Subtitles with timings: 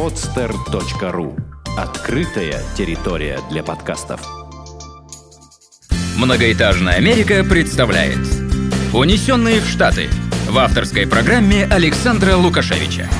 [0.00, 1.38] podster.ru
[1.76, 4.22] Открытая территория для подкастов.
[6.16, 8.16] Многоэтажная Америка представляет
[8.94, 10.08] «Унесенные в Штаты»
[10.48, 13.10] в авторской программе Александра Лукашевича.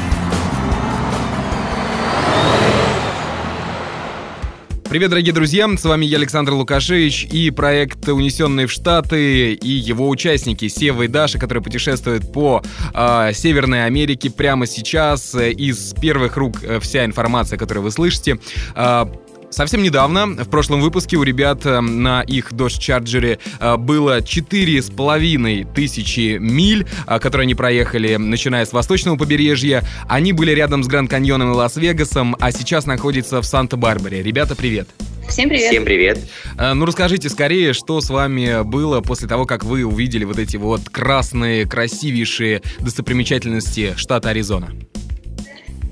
[4.90, 10.08] Привет, дорогие друзья, с вами я, Александр Лукашевич, и проект «Унесенные в Штаты», и его
[10.08, 12.60] участники Сева и Даша, которые путешествуют по
[12.92, 15.36] э, Северной Америке прямо сейчас.
[15.36, 18.40] Из первых рук э, вся информация, которую вы слышите.
[18.74, 19.06] Э,
[19.50, 24.80] Совсем недавно, в прошлом выпуске, у ребят э, на их Dodge Charger э, было четыре
[24.80, 29.82] с половиной тысячи миль, э, которые они проехали, начиная с восточного побережья.
[30.08, 34.22] Они были рядом с Гранд Каньоном и Лас-Вегасом, а сейчас находятся в Санта-Барбаре.
[34.22, 34.88] Ребята, привет!
[35.28, 35.70] Всем привет.
[35.70, 36.18] Всем привет.
[36.58, 40.88] Ну, расскажите скорее, что с вами было после того, как вы увидели вот эти вот
[40.88, 44.70] красные, красивейшие достопримечательности штата Аризона.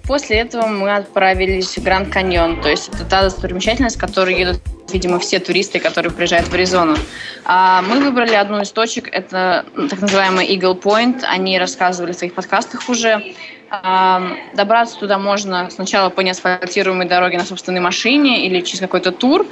[0.09, 4.59] После этого мы отправились в Гранд Каньон, то есть это та достопримечательность, которую едут,
[4.91, 6.97] видимо, все туристы, которые приезжают в Аризону.
[7.45, 12.33] А мы выбрали одну из точек, это так называемый Eagle Point, они рассказывали в своих
[12.33, 13.35] подкастах уже.
[13.71, 14.23] А,
[14.55, 19.47] добраться туда можно сначала по неасфальтируемой дороге на собственной машине или через какой-то тур,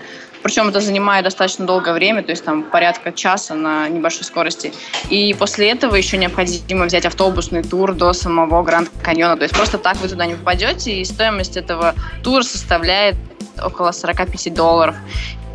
[0.47, 4.73] причем это занимает достаточно долгое время, то есть там порядка часа на небольшой скорости.
[5.11, 9.37] И после этого еще необходимо взять автобусный тур до самого Гранд Каньона.
[9.37, 13.17] То есть просто так вы туда не попадете, и стоимость этого тура составляет
[13.61, 14.95] около 45 долларов.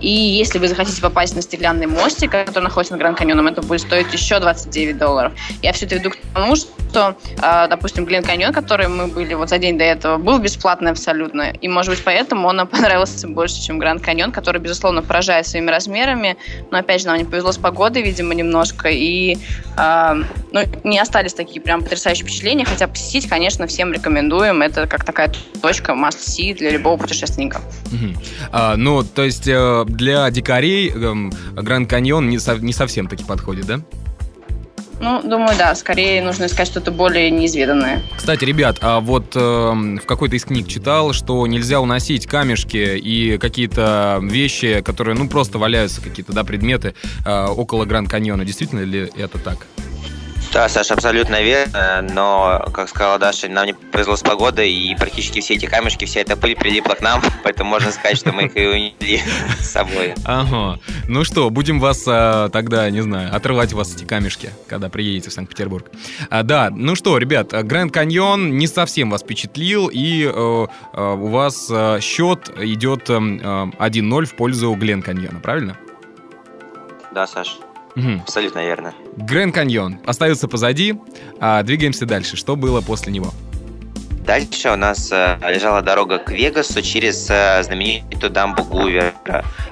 [0.01, 3.81] И если вы захотите попасть на стеклянный мостик, который находится на Гранд Каньоном, это будет
[3.81, 5.33] стоить еще 29 долларов.
[5.61, 9.49] Я все это веду к тому, что, а, допустим, Глен Каньон, который мы были вот
[9.49, 11.51] за день до этого, был бесплатный абсолютно.
[11.61, 15.69] И, может быть, поэтому он нам понравился больше, чем Гранд Каньон, который, безусловно, поражает своими
[15.69, 16.37] размерами.
[16.71, 18.89] Но, опять же, нам не повезло с погодой, видимо, немножко.
[18.89, 19.37] И
[19.77, 22.65] э, ну, не остались такие прям потрясающие впечатления.
[22.65, 24.61] Хотя посетить, конечно, всем рекомендуем.
[24.61, 25.31] Это как такая
[25.61, 27.61] точка must-see для любого путешественника.
[27.91, 28.13] Угу.
[28.51, 33.23] А, ну, то есть э, для дикарей эм, Гранд Каньон не, со, не совсем таки
[33.23, 33.81] подходит, да?
[35.01, 35.73] Ну, думаю, да.
[35.73, 38.03] Скорее нужно искать что-то более неизведанное.
[38.15, 43.39] Кстати, ребят, а вот э, в какой-то из книг читал, что нельзя уносить камешки и
[43.39, 46.93] какие-то вещи, которые, ну, просто валяются, какие-то, да, предметы
[47.25, 48.45] э, около Гранд Каньона.
[48.45, 49.65] Действительно ли это так?
[50.53, 55.39] Да, Саша, абсолютно верно, но, как сказала Даша, нам не повезло с погодой, и практически
[55.39, 58.57] все эти камешки, вся эта пыль прилипла к нам, поэтому можно сказать, что мы их
[58.57, 59.21] и унесли
[59.61, 60.13] с собой.
[60.25, 60.79] Ага.
[61.07, 65.29] Ну что, будем вас а, тогда, не знаю, отрывать у вас эти камешки, когда приедете
[65.29, 65.89] в Санкт-Петербург.
[66.29, 71.27] А, да, ну что, ребят, Гранд Каньон не совсем вас впечатлил, и э, э, у
[71.27, 75.77] вас э, счет идет э, 1-0 в пользу Глен Каньона, правильно?
[77.13, 77.57] Да, Саш.
[77.95, 78.21] Угу.
[78.23, 78.93] Абсолютно верно.
[79.17, 80.95] Гранд Каньон остается позади,
[81.39, 82.37] а двигаемся дальше.
[82.37, 83.33] Что было после него?
[84.25, 89.13] Дальше у нас э, лежала дорога к Вегасу через э, знаменитую дамбу Гувера.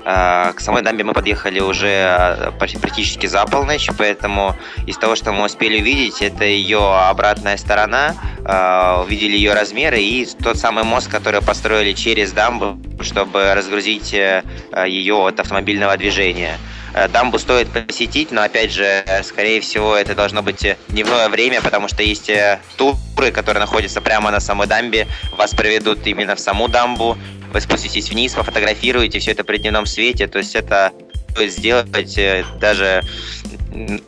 [0.04, 4.56] Э, к самой дамбе мы подъехали уже э, практически за полночь, поэтому
[4.88, 10.26] из того, что мы успели увидеть, это ее обратная сторона, э, увидели ее размеры и
[10.26, 14.44] тот самый мост, который построили через дамбу, чтобы разгрузить э,
[14.88, 16.58] ее от автомобильного движения.
[16.94, 21.88] Э, дамбу стоит посетить, но опять же, скорее всего, это должно быть дневное время, потому
[21.88, 26.68] что есть э, туры, которые находятся прямо на самой дамбе, вас проведут именно в саму
[26.68, 27.18] дамбу,
[27.54, 30.92] вы спуститесь вниз, пофотографируете все это при дневном свете, то есть это
[31.38, 33.04] сделать э, даже,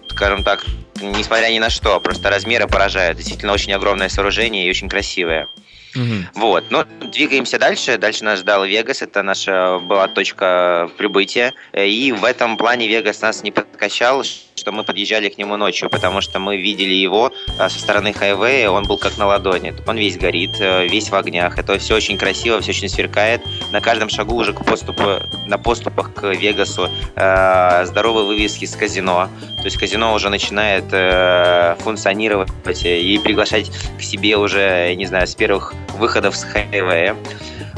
[0.09, 0.66] скажем так,
[1.02, 3.18] несмотря ни на что, просто размеры поражают.
[3.18, 5.47] Действительно очень огромное сооружение и очень красивое.
[5.96, 6.40] Угу.
[6.41, 7.97] Вот, но двигаемся дальше.
[7.97, 11.53] Дальше нас ждал Вегас, это наша была точка прибытия.
[11.74, 14.24] И в этом плане Вегас нас не подкачал,
[14.61, 18.69] что мы подъезжали к нему ночью, потому что мы видели его а, со стороны хайвея,
[18.69, 19.73] он был как на ладони.
[19.88, 21.57] Он весь горит, э, весь в огнях.
[21.57, 23.41] Это все очень красиво, все очень сверкает.
[23.72, 25.03] На каждом шагу уже к поступу,
[25.47, 29.29] на поступах к Вегасу э, здоровые вывески с казино.
[29.58, 32.52] То есть казино уже начинает э, функционировать
[32.84, 37.17] и приглашать к себе уже, не знаю, с первых выходов с хайвея.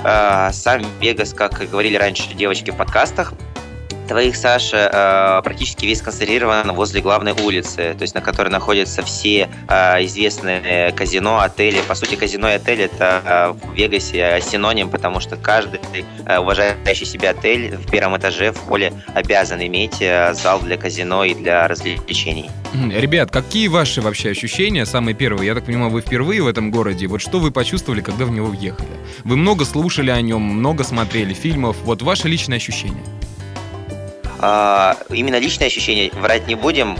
[0.03, 3.33] Э, сам Вегас, как говорили раньше девочки в подкастах,
[4.07, 9.49] твоих, Саша, э, практически весь концентрирован возле главной улицы, то есть на которой находятся все
[9.67, 11.81] э, известные казино, отели.
[11.87, 15.79] По сути, казино и отель это э, в Вегасе синоним, потому что каждый
[16.25, 20.03] уважающий себя отель в первом этаже в холле обязан иметь
[20.33, 22.49] зал для казино и для развлечений.
[22.73, 25.47] Ребят, какие ваши вообще ощущения, самые первые?
[25.47, 27.07] Я так понимаю, вы впервые в этом городе.
[27.07, 28.89] Вот что вы почувствовали, когда в него въехали?
[29.23, 31.77] Вы много слушали о нем, много смотрели фильмов.
[31.83, 33.03] Вот ваши личные ощущения.
[34.43, 36.97] Э, именно личные ощущения, врать не будем,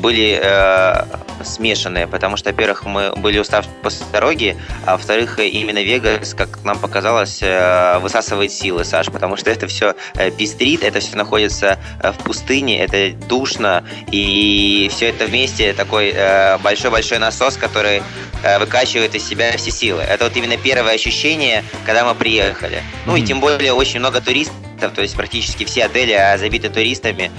[0.00, 1.04] были э,
[1.44, 4.56] смешанные, потому что, во-первых, мы были уставшие после дороги,
[4.86, 9.94] а во-вторых, именно Вегас, как нам показалось, э, высасывает силы, Саш, потому что это все
[10.14, 16.14] э, пестрит, это все находится э, в пустыне, это душно, и все это вместе такой
[16.62, 18.02] большой-большой насос, который
[18.58, 20.02] выкачивает из себя все силы.
[20.02, 22.82] Это вот именно первое ощущение, когда мы приехали.
[23.06, 24.56] Ну и тем более очень много туристов,
[24.88, 27.30] то есть практически все отели забиты туристами,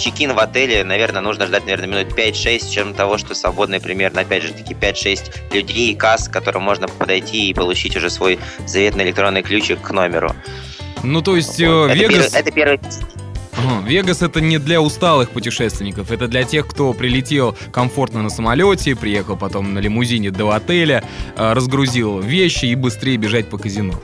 [0.00, 4.42] чекин в отеле, наверное, нужно ждать, наверное, минут 5-6, чем того, что свободные примерно, опять
[4.42, 9.42] же, таки 5-6 людей, касс, к которым можно подойти и получить уже свой заветный электронный
[9.42, 10.34] ключик к номеру.
[11.02, 11.94] Ну, то есть, вот.
[11.94, 12.34] Вегас...
[12.34, 12.80] Это, первый, это первый
[13.84, 19.36] Вегас это не для усталых путешественников, это для тех, кто прилетел комфортно на самолете, приехал
[19.36, 21.04] потом на лимузине до отеля,
[21.36, 24.00] э, разгрузил вещи и быстрее бежать по казино.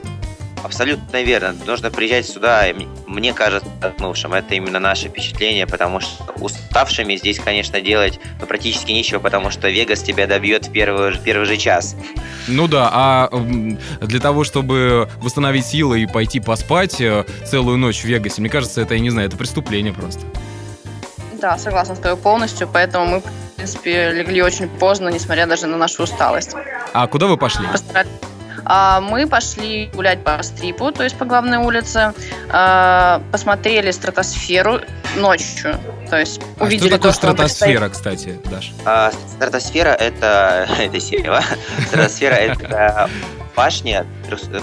[0.63, 1.55] Абсолютно верно.
[1.65, 2.65] Нужно приезжать сюда,
[3.05, 4.33] мне кажется, отдохнувшим.
[4.33, 9.69] Это именно наше впечатление, потому что уставшими здесь, конечно, делать ну, практически нечего, потому что
[9.69, 11.95] Вегас тебя добьет в первый, в первый же час.
[12.47, 13.29] Ну да, а
[14.01, 18.81] для того, чтобы восстановить силы и пойти поспать э, целую ночь в Вегасе, мне кажется,
[18.81, 20.21] это, я не знаю, это преступление просто.
[21.39, 23.23] Да, согласна с тобой полностью, поэтому мы, в
[23.55, 26.55] принципе, легли очень поздно, несмотря даже на нашу усталость.
[26.93, 27.67] А куда вы пошли?
[27.67, 28.09] Постарались
[29.01, 32.13] мы пошли гулять по Стрипу, то есть по главной улице,
[32.49, 34.81] а, посмотрели стратосферу
[35.15, 35.75] ночью.
[36.09, 38.71] То есть а увидели что такое то, стратосфера, кстати, Даш?
[38.85, 40.67] А, стратосфера это...
[40.79, 41.43] это Сева.
[41.87, 43.09] Стратосфера это
[43.57, 44.05] башня,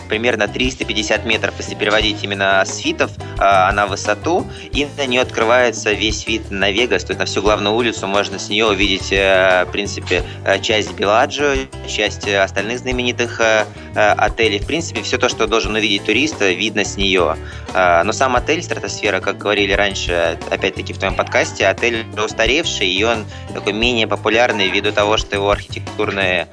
[0.08, 5.92] примерно 350 метров, если переводить именно с фитов, а, на высоту, и на нее открывается
[5.92, 9.64] весь вид на Вегас, то есть на всю главную улицу можно с нее увидеть, э,
[9.66, 11.56] в принципе, э, часть Беладжо,
[11.88, 13.64] часть остальных знаменитых э,
[13.94, 14.60] отелей.
[14.60, 17.36] В принципе, все то, что должен увидеть турист, видно с нее.
[17.72, 23.24] Но сам отель Стратосфера, как говорили раньше, опять-таки в твоем подкасте, отель устаревший, и он
[23.52, 26.48] такой менее популярный ввиду того, что его архитектурное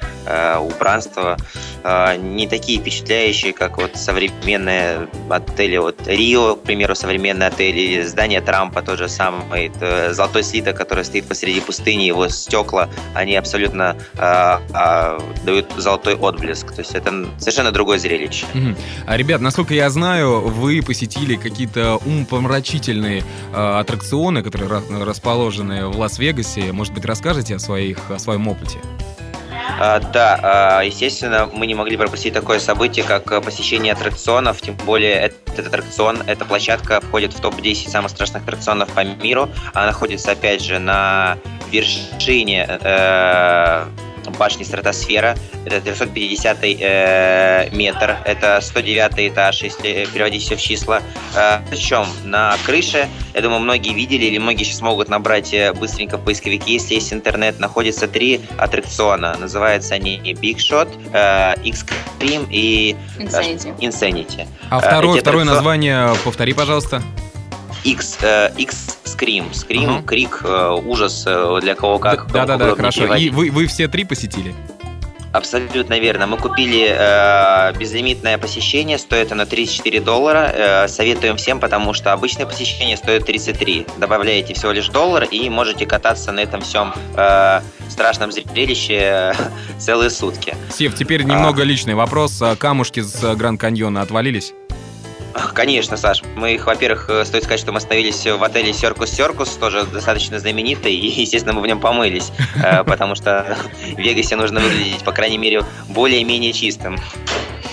[0.59, 1.37] убранство
[2.35, 8.41] не такие впечатляющие, как вот современные отели, вот Рио, к примеру, современный отель, или здание
[8.41, 9.71] Трампа, тот же самый,
[10.13, 16.71] золотой слиток, который стоит посреди пустыни, его стекла, они абсолютно э, э, дают золотой отблеск,
[16.71, 18.45] то есть это совершенно другое зрелище.
[18.53, 18.75] Угу.
[19.07, 23.23] А, ребят, насколько я знаю, вы посетили какие-то умопомрачительные
[23.53, 28.79] э, аттракционы, которые расположены в Лас-Вегасе, может быть, расскажете о, своих, о своем опыте?
[29.79, 35.13] А, да, а, естественно, мы не могли пропустить такое событие, как посещение аттракционов, тем более
[35.13, 39.49] этот аттракцион, эта площадка входит в топ-10 самых страшных аттракционов по миру.
[39.73, 41.37] Она находится, опять же, на
[41.71, 43.85] вершине э,
[44.31, 45.35] башни Стратосфера.
[45.65, 48.17] Это 350 э, метр.
[48.25, 51.01] Это 109 этаж, если переводить все в числа.
[51.35, 56.17] Э, причем на крыше, я думаю, многие видели или многие сейчас могут набрать э, быстренько
[56.17, 59.35] в поисковике, если есть интернет, находятся три аттракциона.
[59.39, 63.77] Называются они Big Shot, э, X-Cream и Insanity.
[63.79, 64.47] Insanity.
[64.69, 67.01] А второе, э, второе название повтори, пожалуйста.
[67.83, 69.51] X, э, X Scream.
[69.51, 70.05] Scream, uh-huh.
[70.05, 72.31] крик, э, ужас, э, для кого как.
[72.31, 73.01] Да-да-да, хорошо.
[73.01, 73.27] Переводить.
[73.27, 74.55] И вы, вы все три посетили?
[75.31, 76.27] Абсолютно верно.
[76.27, 80.51] Мы купили э, безлимитное посещение, стоит оно 34 доллара.
[80.53, 83.85] Э, советуем всем, потому что обычное посещение стоит 33.
[83.97, 89.33] Добавляете всего лишь доллар и можете кататься на этом всем э, страшном зрелище э,
[89.79, 90.53] целые сутки.
[90.69, 91.65] Сев, теперь немного а...
[91.65, 92.41] личный вопрос.
[92.57, 94.53] Камушки с Гранд Каньона отвалились?
[95.53, 96.23] Конечно, Саш.
[96.35, 100.39] Мы их, во-первых, э, стоит сказать, что мы остановились в отеле Серкус Серкус, тоже достаточно
[100.39, 103.57] знаменитый, и, естественно, мы в нем помылись, э, потому что
[103.95, 106.97] в Вегасе нужно выглядеть, по крайней мере, более-менее чистым.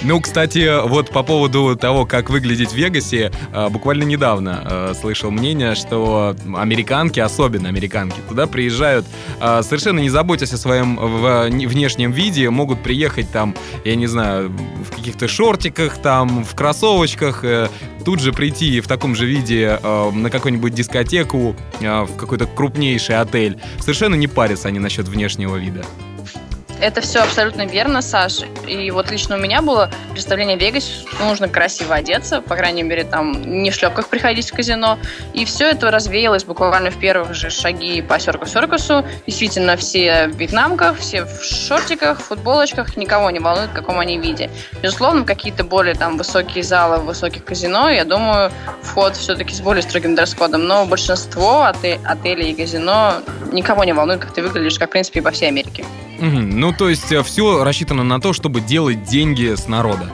[0.04, 5.32] Ну, кстати, вот по поводу того, как выглядеть в Вегасе, э, буквально недавно э, слышал
[5.32, 9.06] мнение, что американки, особенно американки, туда приезжают
[9.40, 14.50] э, совершенно не заботясь о своем внешнем виде, могут приехать там, я не знаю,
[14.88, 17.44] в каких-то шортиках, там, в кроссовочках,
[18.04, 23.58] тут же прийти в таком же виде на какую-нибудь дискотеку, в какой-то крупнейший отель.
[23.80, 25.84] Совершенно не парятся они насчет внешнего вида.
[26.80, 28.46] Это все абсолютно верно, Саша.
[28.66, 33.04] И вот лично у меня было представление в Вегасе, нужно красиво одеться, по крайней мере,
[33.04, 33.32] там
[33.62, 34.98] не в шлепках приходить в казино.
[35.34, 39.04] И все это развеялось буквально в первых же шаги по Серку-Серкусу.
[39.26, 44.18] Действительно, все в вьетнамках, все в шортиках, в футболочках, никого не волнует, в каком они
[44.18, 44.50] виде.
[44.80, 50.14] Безусловно, какие-то более там высокие залы высоких казино, я думаю, вход все-таки с более строгим
[50.14, 50.64] дресс-кодом.
[50.66, 53.14] Но большинство отелей и казино
[53.52, 55.84] никого не волнует, как ты выглядишь, как, в принципе, и по всей Америке.
[56.18, 60.10] Ну, то есть э, все рассчитано на то, чтобы делать деньги с народа.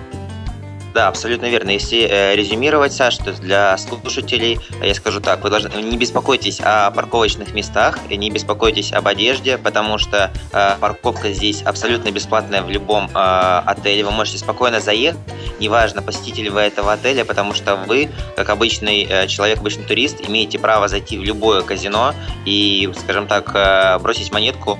[0.94, 1.70] Да, абсолютно верно.
[1.70, 6.92] Если э, резюмировать, Саш, то для слушателей я скажу так, вы должны не беспокойтесь о
[6.92, 13.10] парковочных местах, не беспокойтесь об одежде, потому что э, парковка здесь абсолютно бесплатная в любом
[13.12, 14.04] э, отеле.
[14.04, 15.18] Вы можете спокойно заехать,
[15.58, 20.60] неважно, посетитель вы этого отеля, потому что вы, как обычный э, человек, обычный турист, имеете
[20.60, 24.78] право зайти в любое казино и, скажем так, э, бросить монетку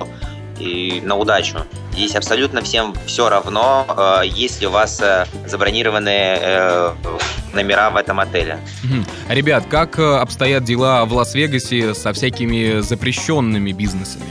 [0.59, 1.57] и на удачу.
[1.93, 3.85] Здесь абсолютно всем все равно,
[4.23, 6.93] э, если у вас э, забронированы э,
[7.53, 8.59] номера в этом отеле.
[9.29, 14.25] Ребят, как обстоят дела в Лас-Вегасе со всякими запрещенными бизнесами?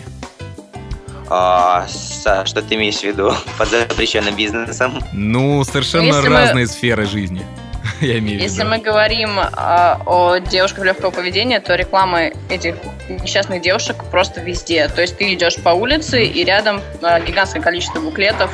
[1.29, 5.01] А, что ты имеешь в виду под запрещенным бизнесом?
[5.13, 6.71] Ну, совершенно Если разные мы...
[6.71, 7.45] сферы жизни.
[8.01, 12.77] Я имею Если мы говорим а, о девушках легкого поведения, то реклама этих
[13.09, 14.89] несчастных девушек просто везде.
[14.89, 18.51] То есть ты идешь по улице, и рядом а, гигантское количество буклетов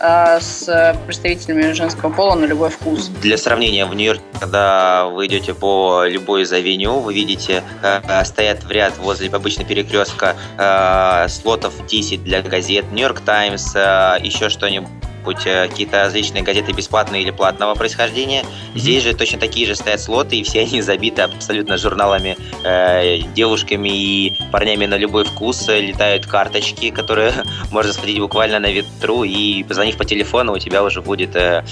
[0.00, 3.08] а, с представителями женского пола на любой вкус.
[3.20, 8.62] Для сравнения, в Нью-Йорке, когда вы идете по любой из авеню, вы видите, э, стоят
[8.62, 14.88] в ряд возле обычно перекрестка э, слотов 10 для газет, Нью-Йорк Таймс, еще что-нибудь
[15.28, 18.42] быть э, какие-то различные газеты бесплатные или платного происхождения.
[18.42, 18.78] Mm-hmm.
[18.78, 23.88] Здесь же точно такие же стоят слоты, и все они забиты абсолютно журналами, э, девушками
[23.88, 25.68] и парнями на любой вкус.
[25.68, 27.32] Летают карточки, которые
[27.70, 31.36] можно сходить буквально на ветру, и позвонив по телефону, у тебя уже будет...
[31.36, 31.62] Э,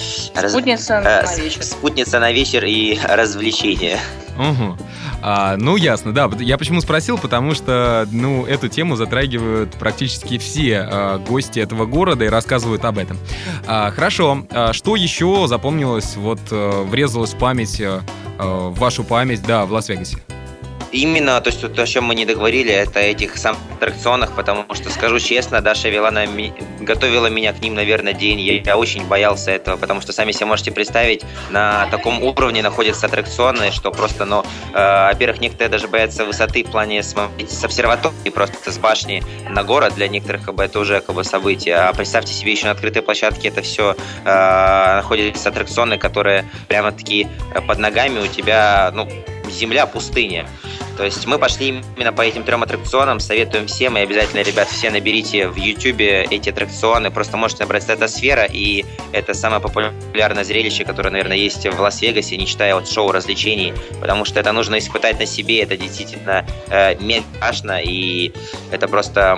[0.48, 1.62] спутница раз, э, на вечер.
[1.62, 3.98] Спутница на вечер и развлечение.
[4.38, 4.76] Угу.
[5.22, 6.30] А, ну, ясно, да.
[6.38, 12.24] Я почему спросил, потому что, ну, эту тему затрагивают практически все а, гости этого города
[12.24, 13.18] и рассказывают об этом.
[13.66, 14.46] А, хорошо.
[14.50, 18.02] А, что еще запомнилось, вот, а, врезалось в память, а,
[18.38, 20.18] в вашу память, да, в Лас-Вегасе?
[20.96, 24.88] Именно, то есть то, о чем мы не договорили, это этих самых аттракционах, потому что,
[24.88, 26.54] скажу честно, Даша вела на ми...
[26.80, 28.40] готовила меня к ним, наверное, день.
[28.40, 33.06] Я, я очень боялся этого, потому что сами себе можете представить, на таком уровне находятся
[33.06, 38.30] аттракционы, что просто, ну, э, во-первых, некоторые даже боятся высоты в плане смотреть с обсерватории,
[38.30, 41.76] просто с башни на город, для некоторых как бы это уже как бы событие.
[41.76, 47.28] А представьте себе еще на открытой площадке это все э, находятся аттракционы, которые прямо такие
[47.54, 49.06] э, под ногами у тебя, ну,
[49.50, 50.46] земля, пустыня.
[50.96, 54.90] То есть мы пошли именно по этим трем аттракционам, советуем всем, и обязательно, ребят, все
[54.90, 61.10] наберите в YouTube эти аттракционы, просто можете набрать «Стратосфера», и это самое популярное зрелище, которое,
[61.10, 65.26] наверное, есть в Лас-Вегасе, не считая вот шоу развлечений, потому что это нужно испытать на
[65.26, 67.24] себе, это действительно э, мега
[67.56, 68.32] страшно, и
[68.70, 69.36] это просто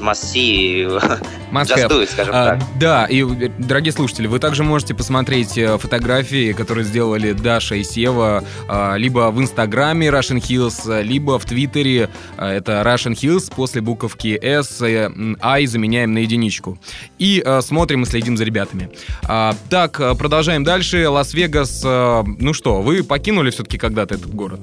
[0.00, 0.88] масси
[1.62, 2.62] Just скажем а, так.
[2.78, 3.22] Да, и,
[3.58, 9.30] дорогие слушатели, вы также можете посмотреть э, фотографии, которые сделали Даша и Сева, а, либо
[9.30, 15.66] в Инстаграме Russian Hills, либо в Твиттере э, это Russian Hills после буковки S, I
[15.66, 16.78] заменяем на единичку.
[17.18, 18.90] И э, смотрим и следим за ребятами.
[19.24, 21.08] А, так, э, продолжаем дальше.
[21.08, 24.60] Лас-Вегас, ну что, вы покинули все-таки когда-то этот город?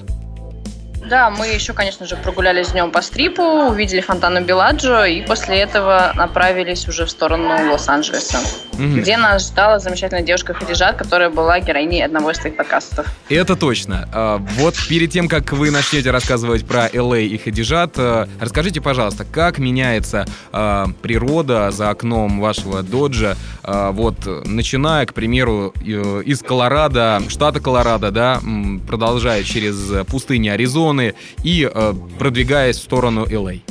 [1.11, 6.13] Да, мы еще, конечно же, прогулялись днем по стрипу, увидели фонтану Беладжо и после этого
[6.15, 8.39] направились уже в сторону Лос-Анджелеса,
[8.71, 8.81] угу.
[8.81, 13.07] где нас ждала замечательная девушка Хадижат, которая была героиней одного из твоих подкастов.
[13.27, 14.07] Это точно.
[14.13, 17.17] А, вот перед тем, как вы начнете рассказывать про Л.А.
[17.17, 24.15] и Хадижат, а, расскажите, пожалуйста, как меняется а, природа за окном вашего доджа, вот
[24.45, 28.41] начиная, к примеру, из Колорадо, штата Колорадо, да,
[28.87, 33.61] продолжая через пустыни Аризоны, стороны и э, продвигаясь в сторону LA?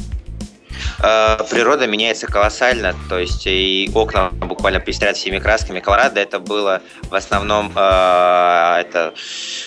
[1.02, 5.80] Э, природа меняется колоссально, то есть и окна буквально пестрят всеми красками.
[5.80, 9.14] Колорадо это было в основном э, это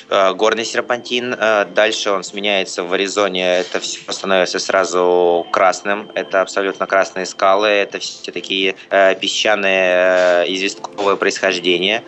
[0.10, 6.42] э, горный серпантин, э, дальше он сменяется в Аризоне, это все становится сразу красным, это
[6.42, 12.04] абсолютно красные скалы, это все такие э, песчаные известковое происхождение,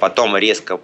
[0.00, 0.80] потом резко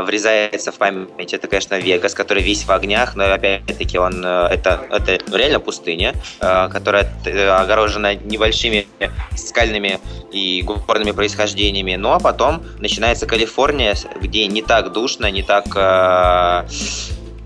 [0.00, 4.86] врезается в память, это, конечно, Вегас, который весь в огнях, но опять-таки он э, это,
[4.90, 7.12] это реально пустыня, э, которая
[7.60, 8.86] огорожена небольшими
[9.36, 10.00] скальными
[10.32, 11.96] и горными происхождениями.
[11.96, 15.64] Ну а потом начинается Калифорния, где не так душно, не так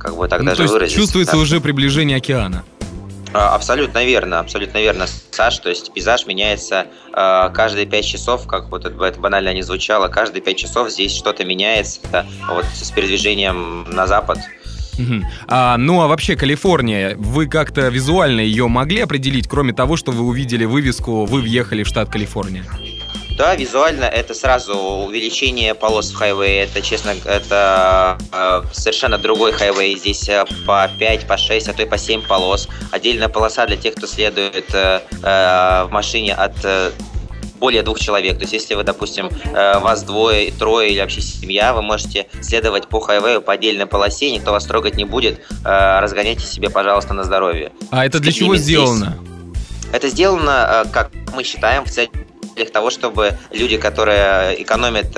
[0.06, 1.00] как бы так ну, даже то есть выразиться.
[1.00, 1.40] Чувствуется так.
[1.40, 2.64] уже приближение океана.
[3.36, 5.58] А, абсолютно верно, абсолютно верно, Саш.
[5.58, 10.40] То есть пейзаж меняется э, каждые пять часов, как вот это, банально не звучало, каждые
[10.40, 12.00] пять часов здесь что-то меняется
[12.48, 14.38] вот с передвижением на запад.
[15.48, 20.24] А, ну а вообще Калифорния, вы как-то визуально ее могли определить, кроме того, что вы
[20.24, 22.64] увидели вывеску «Вы въехали в штат Калифорния»?
[23.36, 26.64] Да, визуально это сразу увеличение полос в хайвее.
[26.64, 29.94] Это, честно, это э, совершенно другой хайвей.
[29.98, 32.66] Здесь э, по 5, по 6, а то и по 7 полос.
[32.92, 36.92] Отдельная полоса для тех, кто следует э, э, в машине от э,
[37.58, 38.38] более двух человек.
[38.38, 42.88] То есть, если вы, допустим, э, вас двое, трое или вообще семья, вы можете следовать
[42.88, 45.40] по хайвею по отдельной полосе, никто вас трогать не будет.
[45.62, 47.70] Э, разгоняйте себе, пожалуйста, на здоровье.
[47.90, 49.18] А это для чего сделано?
[49.92, 52.10] Это сделано, как мы считаем, в целях
[52.64, 55.16] того, чтобы люди, которые экономят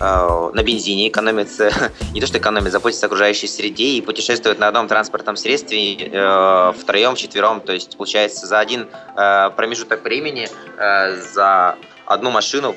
[0.00, 1.48] Э, на бензине, экономит,
[2.12, 6.72] не то что экономит, заботится о окружающей среде и путешествует на одном транспортном средстве э,
[6.78, 7.60] втроем, четвером.
[7.60, 11.76] То есть, получается, за один э, промежуток времени, э, за
[12.06, 12.76] одну машину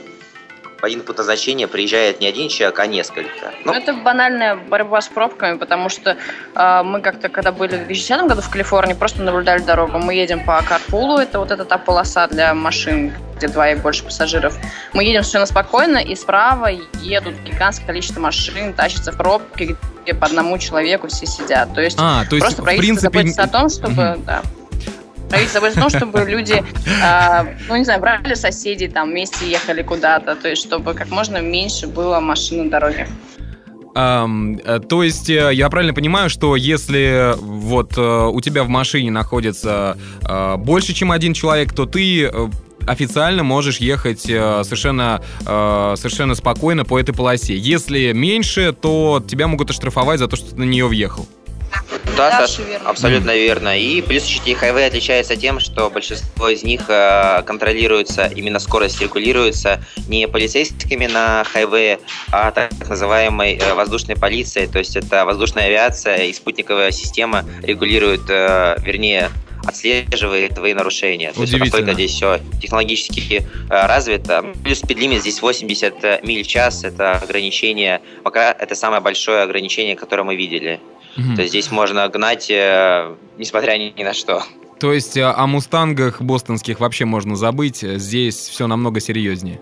[0.82, 3.52] по инпуту значения приезжает не один человек, а несколько.
[3.64, 6.18] Ну, это банальная борьба с пробками, потому что
[6.56, 10.00] э, мы как-то, когда были в 2010 году в Калифорнии, просто наблюдали дорогу.
[10.00, 14.04] Мы едем по карпулу, это вот эта та полоса для машин, где два и больше
[14.04, 14.58] пассажиров.
[14.94, 16.70] Мы едем совершенно спокойно, и справа
[17.00, 21.74] едут гигантское количество машин, тащатся в пробки, где по одному человеку все сидят.
[21.76, 23.36] То есть, а, то есть просто правительство в принципе...
[23.36, 24.02] заботится о том, чтобы...
[24.02, 24.26] Mm-hmm.
[24.26, 24.42] Да,
[25.32, 26.64] правительство заботится о том, чтобы люди,
[27.04, 31.42] э, ну, не знаю, брали соседей, там, вместе ехали куда-то, то есть, чтобы как можно
[31.42, 33.08] меньше было машин на дороге.
[33.94, 39.12] Um, то есть э, я правильно понимаю, что если вот uh, у тебя в машине
[39.12, 39.98] находится
[40.60, 42.32] больше, чем один человек, то ты
[42.88, 47.56] официально можешь ехать совершенно, совершенно спокойно по этой полосе.
[47.56, 51.28] Если меньше, то тебя могут оштрафовать за то, что ты на нее въехал.
[52.30, 52.90] Да, Саш, верно.
[52.90, 53.78] абсолютно верно.
[53.78, 59.84] И плюс HT Highway отличается тем, что большинство из них э, контролируется, именно скорость регулируется
[60.08, 62.00] не полицейскими на хайвее,
[62.32, 64.68] а так называемой э, воздушной полицией.
[64.68, 69.30] То есть это воздушная авиация и спутниковая система регулирует, э, вернее,
[69.66, 71.32] отслеживает твои нарушения.
[71.34, 74.46] То есть настолько здесь все технологически э, развито.
[74.63, 76.84] Плюс спидлимит здесь 80 миль в час.
[76.84, 80.80] Это ограничение, пока это самое большое ограничение, которое мы видели.
[81.18, 81.36] Угу.
[81.36, 84.44] То есть здесь можно гнать, э, несмотря ни на что.
[84.80, 89.62] То есть э, о мустангах бостонских вообще можно забыть, здесь все намного серьезнее.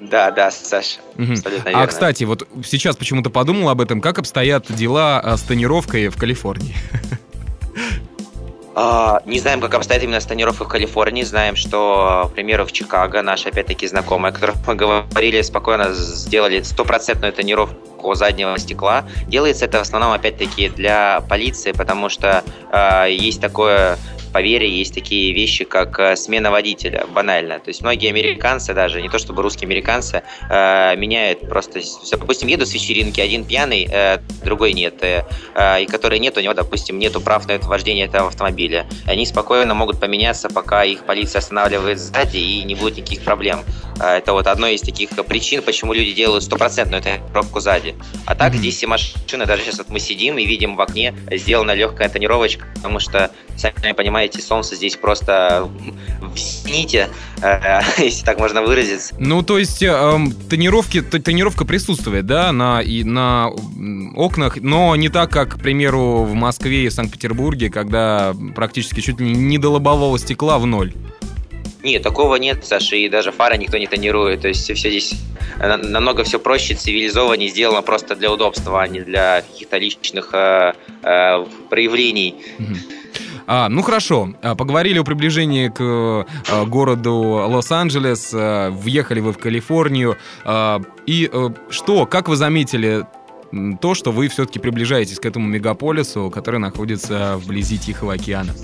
[0.00, 1.32] Да, да, Саша, угу.
[1.32, 1.82] абсолютно верно.
[1.82, 6.16] А, кстати, вот сейчас почему-то подумал об этом, как обстоят дела э, с тонировкой в
[6.16, 6.74] Калифорнии?
[8.74, 11.22] А, не знаем, как обстоят именно с тонировкой в Калифорнии.
[11.22, 16.62] Знаем, что, к примеру, в Чикаго наша, опять-таки, знакомая, о которой мы говорили, спокойно сделали
[16.62, 19.04] стопроцентную тонировку заднего стекла.
[19.26, 23.98] Делается это в основном, опять-таки, для полиции, потому что э, есть такое
[24.32, 27.58] поверье, есть такие вещи, как э, смена водителя, банально.
[27.58, 32.68] То есть многие американцы, даже не то чтобы русские американцы, э, меняют просто, допустим, едут
[32.68, 37.46] с вечеринки, один пьяный, э, другой нет, и который нет, у него, допустим, нету прав
[37.46, 38.86] на это вождение этого автомобиля.
[39.06, 43.60] Они спокойно могут поменяться, пока их полиция останавливает сзади, и не будет никаких проблем.
[44.00, 47.94] Это вот одно из таких причин, почему люди делают стопроцентную тонировку сзади.
[48.26, 51.72] А так, здесь все машины, даже сейчас вот мы сидим и видим в окне, сделана
[51.72, 55.68] легкая тонировочка, потому что, сами понимаете, понимаете, солнце здесь просто
[56.20, 57.08] в зените,
[57.42, 59.14] э, если так можно выразиться.
[59.18, 63.50] Ну, то есть э, тонировки, тонировка присутствует, да, на, и на
[64.14, 69.32] окнах, но не так, как, к примеру, в Москве и Санкт-Петербурге, когда практически чуть ли
[69.32, 70.92] не до лобового стекла в ноль.
[71.82, 74.42] Нет, такого нет, Саша, и даже фары никто не тонирует.
[74.42, 75.14] То есть все здесь
[75.58, 81.44] намного все проще, цивилизованнее, сделано просто для удобства, а не для каких-то личных э, э,
[81.68, 82.36] проявлений.
[83.46, 89.38] А, ну хорошо, а, поговорили о приближении к а, городу Лос-Анджелес, а, въехали вы в
[89.38, 90.16] Калифорнию.
[90.44, 93.06] А, и а, что, как вы заметили
[93.80, 98.54] то, что вы все-таки приближаетесь к этому мегаполису, который находится вблизи Тихого океана?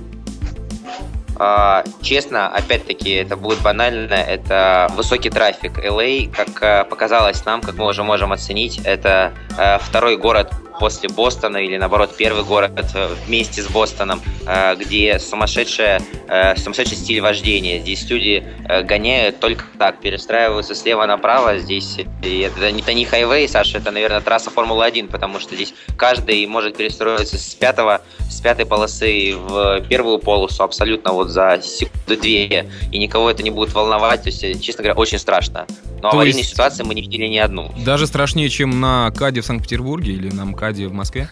[1.36, 5.78] Uh, честно, опять-таки, это будет банально, это высокий трафик.
[5.78, 11.58] LA, как показалось нам, как мы уже можем оценить, это uh, второй город после Бостона
[11.58, 17.80] или наоборот первый город э, вместе с Бостоном, э, где сумасшедшая, э, сумасшедший стиль вождения.
[17.80, 18.44] Здесь люди
[18.84, 21.58] гоняют только так, перестраиваются слева направо.
[21.58, 26.46] Здесь это не, это не хайвей, Саша, это, наверное, трасса Формулы-1, потому что здесь каждый
[26.46, 32.98] может перестроиться с пятого, с пятой полосы в первую полосу абсолютно вот за секунду-две, и
[32.98, 34.22] никого это не будет волновать.
[34.22, 35.66] То есть, честно говоря, очень страшно.
[36.02, 36.50] Но То аварийной есть...
[36.50, 37.72] ситуации мы не видели ни одну.
[37.84, 41.30] Даже страшнее, чем на КАДе в Санкт-Петербурге или на МКАДе в Москве?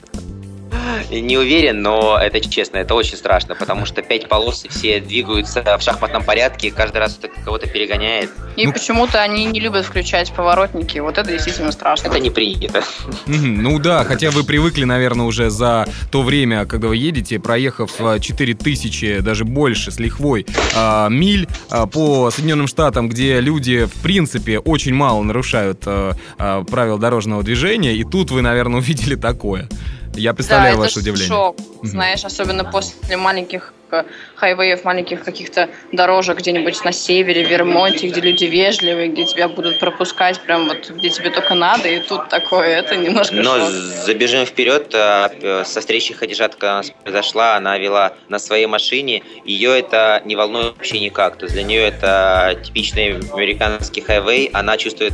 [1.10, 5.62] Не уверен, но это честно, это очень страшно, потому что пять полос и все двигаются
[5.78, 8.30] в шахматном порядке, каждый раз кого-то перегоняет.
[8.56, 12.08] И ну, почему-то они не любят включать поворотники, вот это действительно страшно.
[12.08, 12.82] Это не принято.
[13.26, 19.18] Ну да, хотя вы привыкли, наверное, уже за то время, когда вы едете, проехав 4000,
[19.18, 24.58] а, даже больше, с лихвой, а, миль а, по Соединенным Штатам, где люди, в принципе,
[24.58, 29.68] очень мало нарушают правила дорожного движения, и тут вы, наверное, увидели такое.
[30.16, 31.28] Я представляю да, ваше удивление.
[31.28, 31.86] шок, угу.
[31.86, 33.72] знаешь, особенно после маленьких
[34.34, 39.78] хайвеев, маленьких каких-то дорожек где-нибудь на севере, в Вермонте, где люди вежливые, где тебя будут
[39.78, 43.70] пропускать прям вот где тебе только надо, и тут такое, это немножко Но шок.
[43.70, 49.22] забежим вперед, э, со встречи Хадижат, когда у нас произошла, она вела на своей машине,
[49.44, 54.76] ее это не волнует вообще никак, то есть для нее это типичный американский хайвей, она
[54.76, 55.12] чувствует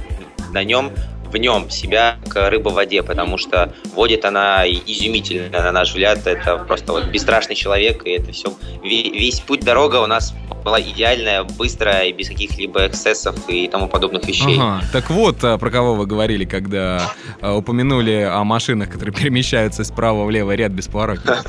[0.52, 0.92] на нем
[1.32, 6.26] в нем себя к рыба в воде, потому что водит она изумительно, на наш взгляд,
[6.26, 11.42] это просто вот бесстрашный человек, и это все, весь путь дорога у нас была идеальная,
[11.44, 14.56] быстрая и без каких-либо эксцессов и тому подобных вещей.
[14.58, 14.84] Ага.
[14.92, 20.24] Так вот, а, про кого вы говорили, когда а, упомянули о машинах, которые перемещаются справа
[20.24, 21.42] в левый ряд без поворота.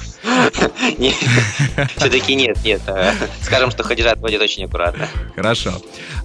[1.98, 2.82] Все-таки нет, нет.
[2.88, 5.08] Э, скажем, что Хадижат водит очень аккуратно.
[5.36, 5.74] Хорошо.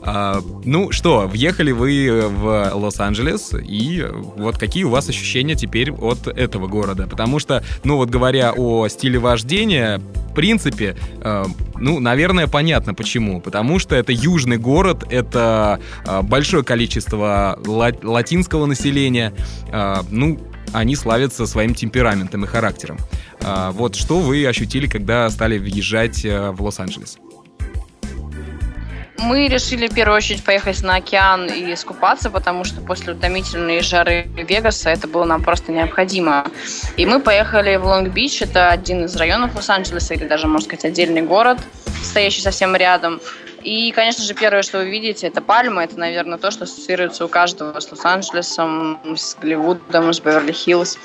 [0.02, 4.06] А, ну что, въехали вы в Лос-Анджелес, и
[4.36, 7.06] вот какие у вас ощущения теперь от этого города?
[7.06, 11.44] Потому что, ну вот говоря о стиле вождения, в принципе, э,
[11.76, 13.40] ну, наверное, понятно почему.
[13.40, 19.34] Потому что это южный город, это э, большое количество латинского населения.
[19.72, 20.38] Э, ну,
[20.72, 22.98] они славятся своим темпераментом и характером.
[23.40, 27.16] Вот что вы ощутили, когда стали въезжать в Лос-Анджелес?
[29.18, 34.28] Мы решили в первую очередь поехать на океан и искупаться, потому что после утомительной жары
[34.36, 36.46] Вегаса это было нам просто необходимо.
[36.96, 41.22] И мы поехали в Лонг-Бич, это один из районов Лос-Анджелеса, или даже, можно сказать, отдельный
[41.22, 41.58] город,
[42.02, 43.20] стоящий совсем рядом.
[43.62, 45.82] И, конечно же, первое, что вы видите, это пальмы.
[45.82, 50.96] Это, наверное, то, что ассоциируется у каждого с Лос-Анджелесом, с Голливудом, с Беверли-Хиллз.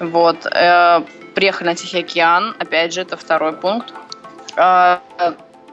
[0.00, 0.44] Вот.
[0.46, 1.02] Э,
[1.34, 2.56] приехали на Тихий океан.
[2.58, 3.94] Опять же, это второй пункт.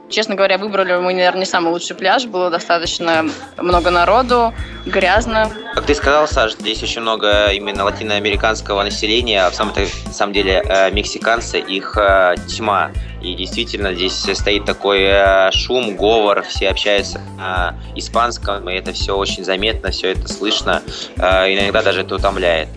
[0.08, 2.24] Честно говоря, выбрали мы, наверное, не самый лучший пляж.
[2.26, 3.26] Было достаточно
[3.58, 4.54] много народу,
[4.86, 5.50] грязно.
[5.74, 9.44] Как ты сказал, Саш, здесь очень много именно латиноамериканского населения.
[9.44, 12.90] А в самом, на самом деле э, мексиканцы, их э, тьма.
[13.20, 19.16] И действительно здесь стоит такой э, шум, говор, все общаются на испанском, и это все
[19.16, 20.82] очень заметно, все это слышно.
[21.16, 22.68] Иногда даже это утомляет.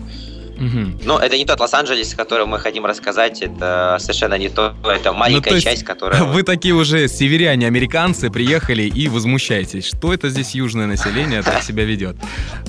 [0.62, 1.04] Угу.
[1.04, 3.42] Но это не тот Лос-Анджелес, о котором мы хотим рассказать.
[3.42, 4.74] Это совершенно не то.
[4.84, 6.22] Это маленькая ну, то часть, которая...
[6.32, 9.86] Вы такие уже северяне, американцы, приехали и возмущаетесь.
[9.86, 12.16] Что это здесь южное население так себя ведет?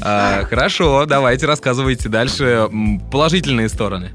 [0.02, 2.68] А, хорошо, давайте рассказывайте дальше
[3.12, 4.12] положительные стороны.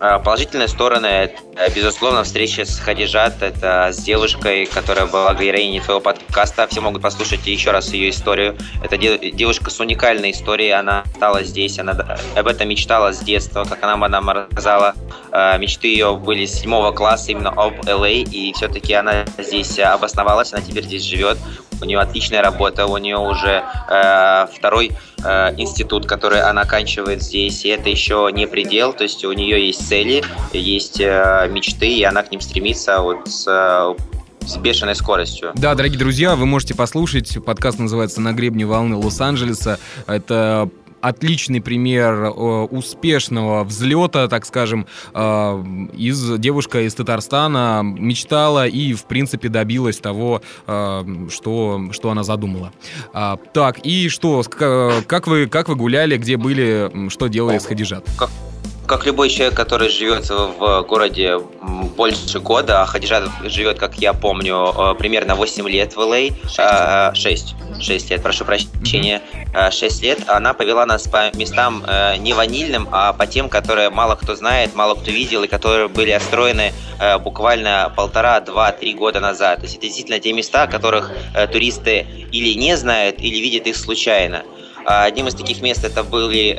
[0.00, 1.30] А, положительные стороны
[1.74, 6.66] безусловно, встреча с Хадижат, это с девушкой, которая была героиней твоего подкаста.
[6.66, 8.56] Все могут послушать еще раз ее историю.
[8.82, 13.82] Это девушка с уникальной историей, она стала здесь, она об этом мечтала с детства, как
[13.82, 14.94] она нам рассказала.
[15.30, 19.78] А, мечты ее были с седьмого класса именно об LA, а, и все-таки она здесь
[19.78, 21.38] обосновалась, она теперь здесь живет
[21.80, 27.64] у нее отличная работа, у нее уже э, второй э, институт, который она оканчивает здесь,
[27.64, 32.02] и это еще не предел, то есть у нее есть цели, есть э, мечты, и
[32.02, 33.94] она к ним стремится вот с э,
[34.46, 35.52] с бешеной скоростью.
[35.54, 37.42] Да, дорогие друзья, вы можете послушать.
[37.42, 39.78] Подкаст называется «На гребне волны Лос-Анджелеса».
[40.06, 40.68] Это
[41.00, 49.48] отличный пример э, успешного взлета, так скажем, из девушка из Татарстана мечтала и, в принципе,
[49.48, 52.72] добилась того, что, что она задумала.
[53.12, 54.42] А, так, и что,
[55.06, 58.06] как вы, как вы гуляли, где были, что делали с Хадижат?
[58.86, 61.38] Как, любой человек, который живет в городе
[61.96, 67.54] больше года, а Хадижа живет, как я помню, э, примерно 8 лет в Л.А., 6,
[67.80, 69.22] 6 лет, прошу прощения,
[69.70, 73.90] 6 э, лет, она повела нас по местам э, не ванильным, а по тем, которые
[73.90, 76.72] мало кто знает, мало кто видел, и которые были отстроены
[77.20, 79.58] буквально полтора, два, три года назад.
[79.58, 81.10] То есть это действительно те места, которых
[81.52, 84.42] туристы или не знают, или видят их случайно.
[84.84, 86.56] Одним из таких мест это были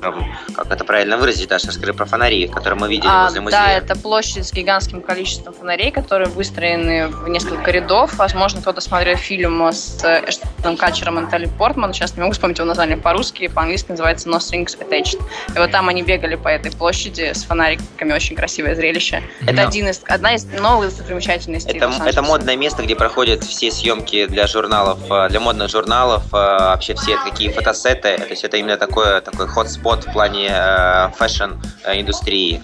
[0.00, 3.60] как это правильно выразить, Даша, расскажи про фонари, которые мы видели а, возле музея.
[3.60, 8.16] Да, это площадь с гигантским количеством фонарей, которые выстроены в несколько рядов.
[8.16, 11.92] Возможно, кто-то смотрел фильм с Эштоном Катчером и Натали Портман.
[11.92, 15.20] Сейчас не могу вспомнить его название по-русски, по-английски называется No Strings Attached.
[15.54, 19.22] И вот там они бегали по этой площади с фонариками, очень красивое зрелище.
[19.42, 19.66] Это no.
[19.66, 21.76] один из, одна из новых достопримечательностей.
[21.76, 26.36] Это, это модное место, где проходят все съемки для журналов, э, для модных журналов, э,
[26.36, 28.16] вообще все такие фотосеты.
[28.18, 32.62] То есть это именно такое, такой hot spot spot в плане э, fashion -индустрии.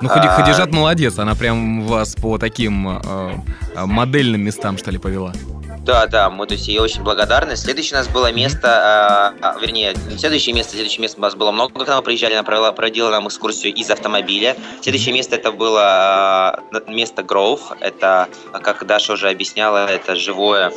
[0.00, 3.34] Ну, Хади, а, молодец, она прям вас по таким э,
[3.86, 5.32] модельным местам, что ли, повела.
[5.86, 7.54] Да, да, мы то есть ей очень благодарны.
[7.54, 11.52] Следующее у нас было место, э, а, вернее, следующее место, следующее место у нас было
[11.52, 14.56] много, когда мы приезжали, она провела, проводила нам экскурсию из автомобиля.
[14.82, 20.72] Следующее место это было э, место Гроув, это, как Даша уже объясняла, это живое,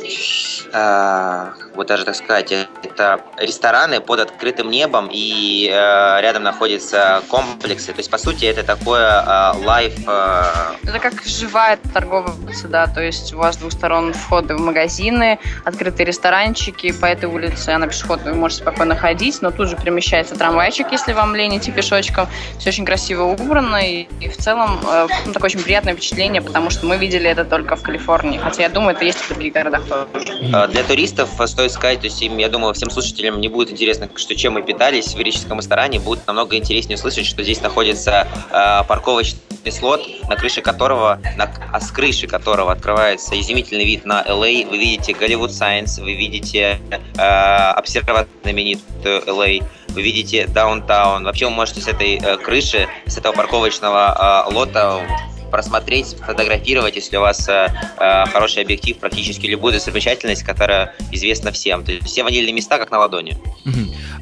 [0.72, 7.92] э, вот даже так сказать, это рестораны под открытым небом и э, рядом находятся комплексы,
[7.92, 9.94] то есть по сути это такое э, лайф...
[10.06, 10.44] Э...
[10.84, 12.32] Это как живая торговая
[12.68, 16.92] да, то есть у вас с двух сторон входы в магазин, магазины, открытые ресторанчики.
[16.92, 21.12] По этой улице она пешеходная, вы можете спокойно ходить, но тут же перемещается трамвайчик, если
[21.12, 22.28] вам лень идти пешочком.
[22.58, 26.70] Все очень красиво убрано, и, и в целом э, ну, такое очень приятное впечатление, потому
[26.70, 28.38] что мы видели это только в Калифорнии.
[28.38, 30.06] Хотя я думаю, это есть в других городах тоже.
[30.52, 34.08] А, для туристов стоит сказать, то есть им, я думаю, всем слушателям не будет интересно,
[34.14, 38.84] что чем мы питались в греческом ресторане, будет намного интереснее услышать, что здесь находится э,
[38.86, 44.68] парковочный слот, на крыше которого, на, а с крыши которого открывается изумительный вид на LA.
[44.68, 46.78] Вы видите Голливуд Сайенс, вы видите
[47.18, 51.24] э, обсерваторию знаменитую LA, вы видите даунтаун.
[51.24, 55.02] Вообще вы можете с этой э, крыши, с этого парковочного э, лота
[55.50, 57.68] просмотреть, фотографировать, если у вас э,
[57.98, 61.84] э, хороший объектив, практически любую достопримечательность, которая известна всем.
[61.84, 63.36] То есть все ванильные места как на ладони.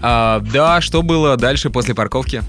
[0.01, 2.43] А, да, что было дальше после парковки?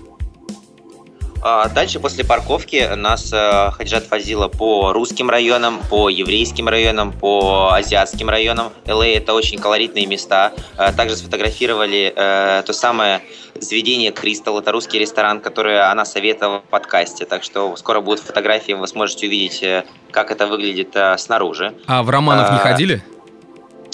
[1.41, 7.71] А дальше после парковки нас э, Хаджат возила по русским районам, по еврейским районам, по
[7.73, 8.71] азиатским районам.
[8.85, 10.51] ЛА это очень колоритные места.
[10.77, 13.21] Э, также сфотографировали э, то самое
[13.55, 14.59] заведение Кристалл.
[14.59, 17.25] Это русский ресторан, который она советовала в подкасте.
[17.25, 19.63] Так что скоро будут фотографии, вы сможете увидеть,
[20.11, 21.73] как это выглядит снаружи.
[21.87, 23.03] А в Романов не ходили?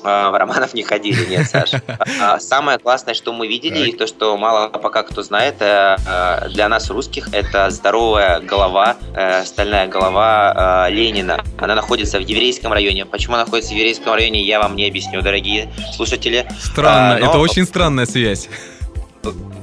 [0.05, 1.81] А, в романов не ходили, нет, Саша.
[2.21, 6.49] А, самое классное, что мы видели, и то, что мало пока кто знает, э, э,
[6.49, 11.43] для нас русских, это здоровая голова, э, стальная голова Ленина.
[11.57, 13.05] Она находится в еврейском районе.
[13.05, 16.47] Почему она находится в еврейском районе, я вам не объясню, дорогие слушатели.
[16.59, 17.29] Странно, Но...
[17.29, 18.47] это очень странная связь.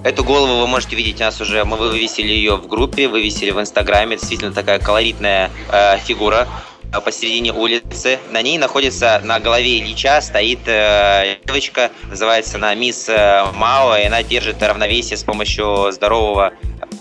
[0.04, 3.60] Эту голову вы можете видеть у нас уже, мы вывесили ее в группе, вывесили в
[3.60, 8.18] Инстаграме, действительно такая колоритная э, фигура Э, посередине улицы.
[8.30, 14.04] На ней находится, на голове Ильича стоит э, девочка, называется она Мисс э, Мао, и
[14.04, 16.52] она держит равновесие с помощью здорового,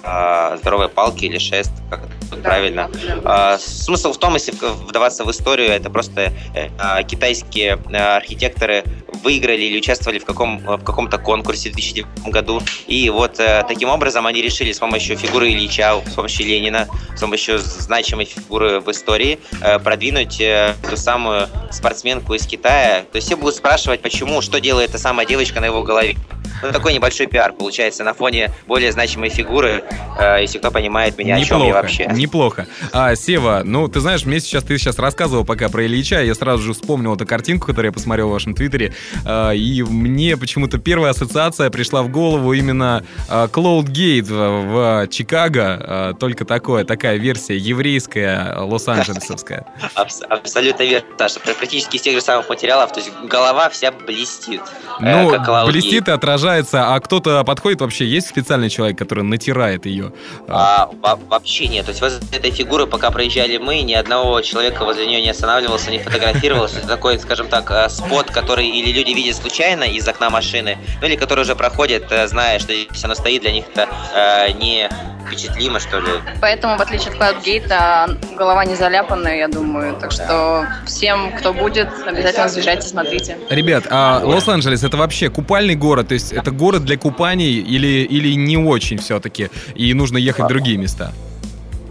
[0.04, 2.90] э, здоровой палки или шест, как это правильно.
[3.24, 4.54] Э, смысл в том, если
[4.88, 6.70] вдаваться в историю, это просто э,
[7.04, 8.84] китайские э, архитекторы
[9.24, 12.62] выиграли или участвовали в, каком, в каком-то конкурсе в 2009 году.
[12.88, 17.22] И вот э, таким образом они решили с помощью фигуры Ильича, с помощью Ленина, с
[17.22, 23.06] помощью значимой фигуры в истории э, продвинуть э, ту самую спортсменку из Китая.
[23.12, 26.16] То есть все будут спрашивать, почему, что делает эта самая девочка на его голове.
[26.62, 29.84] Ну, такой небольшой пиар получается на фоне более значимой фигуры,
[30.20, 32.06] э, если кто понимает меня, неплохо, о чем я вообще.
[32.14, 32.68] Неплохо.
[32.92, 36.64] А, Сева, ну, ты знаешь, мне сейчас, ты сейчас рассказывал пока про Ильича, я сразу
[36.64, 38.94] же вспомнил эту картинку, которую я посмотрел в вашем твиттере,
[39.26, 45.08] э, и мне почему-то первая ассоциация пришла в голову именно э, Cloud Gate в, в
[45.08, 49.66] Чикаго, э, только такое, такая версия еврейская, лос-анджелесовская.
[50.30, 51.40] Абсолютно верно, Саша.
[51.40, 54.62] Практически из тех же самых материалов, то есть голова вся блестит.
[55.00, 58.06] Э, ну, блестит и отражает отражается, а кто-то подходит вообще?
[58.06, 60.12] Есть специальный человек, который натирает ее?
[60.48, 60.90] А,
[61.30, 61.86] вообще нет.
[61.86, 65.92] То есть возле этой фигуры, пока проезжали мы, ни одного человека возле нее не останавливался,
[65.92, 66.80] не фотографировался.
[66.80, 71.08] Это такой, скажем так, э, спот, который или люди видят случайно из окна машины, ну
[71.08, 74.90] или который уже проходит, э, зная, что здесь она стоит, для них это э, не
[75.32, 76.12] впечатлимо, что ли.
[76.42, 79.96] Поэтому, в отличие от CloudGate, голова не заляпанная, я думаю.
[79.96, 83.38] Так что всем, кто будет, обязательно заезжайте, смотрите.
[83.50, 86.10] Ребят, а Лос-Анджелес это вообще купальный город?
[86.10, 89.50] То есть это город для купаний или, или не очень все-таки?
[89.76, 91.14] И нужно ехать в другие места?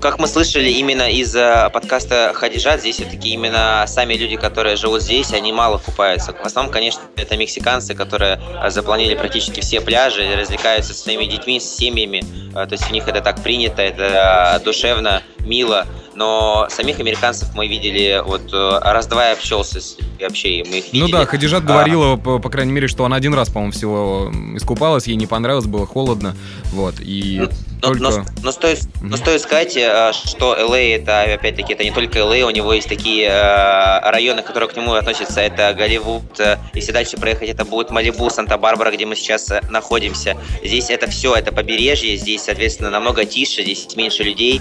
[0.01, 5.03] Как мы слышали именно из э, подкаста Хадижат, здесь все-таки именно сами люди, которые живут
[5.03, 6.33] здесь, они мало купаются.
[6.33, 11.61] В основном, конечно, это мексиканцы, которые э, запланили практически все пляжи, развлекаются с своими детьми,
[11.61, 12.25] с семьями.
[12.55, 17.66] Э, то есть у них это так принято, это душевно, мило но самих американцев мы
[17.66, 21.01] видели вот э, раз-два общался с вообще, мы их видели.
[21.01, 24.31] Ну да, Хадижат говорила, а, по, по крайней мере, что она один раз, по-моему, всего
[24.55, 26.37] искупалась, ей не понравилось, было холодно,
[26.73, 27.49] вот, и ну,
[27.81, 28.03] только...
[28.03, 29.03] но, но, но, стоит, mm-hmm.
[29.03, 32.51] но стоит сказать, э, что LA а это, опять-таки, это не только LA, а, у
[32.51, 36.40] него есть такие э, районы, которые к нему относятся, это Голливуд,
[36.75, 40.37] если дальше проехать, это будет Малибу, Санта-Барбара, где мы сейчас находимся.
[40.62, 44.61] Здесь это все, это побережье, здесь, соответственно, намного тише, здесь меньше людей,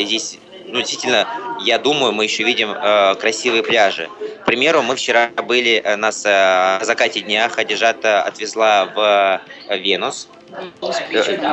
[0.00, 1.26] здесь ну, действительно,
[1.64, 4.08] я думаю, мы еще видим э, красивые пляжи.
[4.44, 9.40] примеру, мы вчера были, нас на закате дня Хадижат отвезла в
[9.76, 10.28] Венус,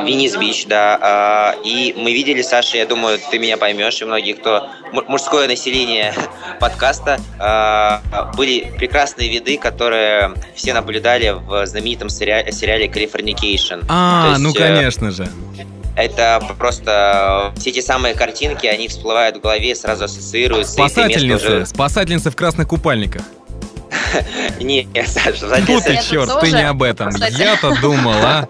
[0.04, 0.98] Винис Бич, да.
[1.00, 6.14] А, и мы видели, Саша, я думаю, ты меня поймешь, и многие, кто мужское население
[6.60, 8.00] подкаста, а,
[8.36, 13.84] были прекрасные виды, которые все наблюдали в знаменитом сериале Californication.
[13.88, 15.28] А, есть, ну э, конечно же.
[15.96, 20.72] Это просто все эти самые картинки, они всплывают в голове, сразу ассоциируются.
[20.72, 21.66] Спасательницы, уже...
[21.66, 23.22] спасательницы в красных купальниках.
[24.60, 27.10] Не, Саша, Ну ты черт, ты не об этом.
[27.30, 28.48] Я-то думал, а?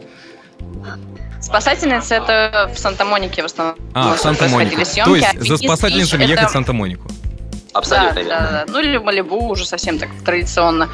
[1.41, 3.77] Спасательница это в Санта-Монике в основном.
[3.93, 5.05] А, в Санта-Монике.
[5.05, 7.09] То есть за спасательницами ехать в Санта-Монику.
[7.75, 8.65] Абсолютно да, Да, да.
[8.69, 10.89] Ну или Малибу уже совсем так традиционно.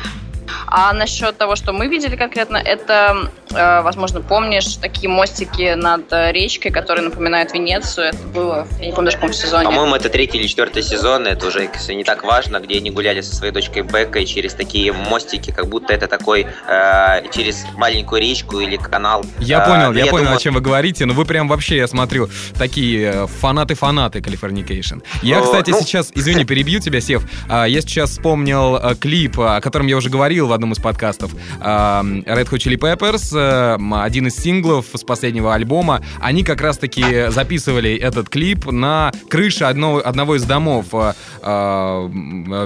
[0.67, 6.71] А насчет того, что мы видели конкретно, это, э, возможно, помнишь, такие мостики над речкой,
[6.71, 8.07] которые напоминают Венецию.
[8.07, 9.65] Это было, я не помню, в каком сезоне.
[9.65, 11.27] По-моему, это третий или четвертый сезон.
[11.27, 15.51] Это уже не так важно, где они гуляли со своей дочкой Беккой через такие мостики,
[15.51, 19.25] как будто это такой э, через маленькую речку или канал.
[19.39, 20.37] Я понял, э, я, я понял, думаю...
[20.39, 25.03] о чем вы говорите, но вы прям вообще, я смотрю, такие э, фанаты-фанаты Californication.
[25.23, 25.81] Я, кстати, ну...
[25.81, 30.11] сейчас, извини, перебью тебя, Сев, а, я сейчас вспомнил э, клип, о котором я уже
[30.11, 31.35] говорил в одном из подкастов.
[31.61, 37.95] Red Hot Chili Peppers, э, один из синглов с последнего альбома, они как раз-таки записывали
[37.95, 42.09] этот клип на крыше одного, одного из домов э, э,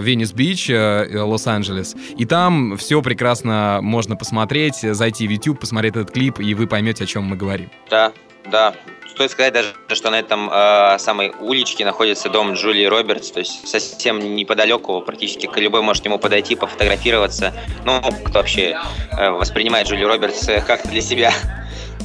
[0.02, 1.94] Венес-Бич, Лос-Анджелес.
[2.16, 7.04] И там все прекрасно можно посмотреть, зайти в YouTube, посмотреть этот клип, и вы поймете,
[7.04, 7.70] о чем мы говорим.
[7.90, 8.12] Да,
[8.50, 8.74] да,
[9.14, 13.68] Стоит сказать даже, что на этом э, самой уличке находится дом Джулии Робертс, то есть
[13.68, 17.54] совсем неподалеку, практически любой может к нему подойти, пофотографироваться.
[17.84, 18.76] Ну, кто вообще
[19.12, 21.32] э, воспринимает Джулию Робертс э, как-то для себя.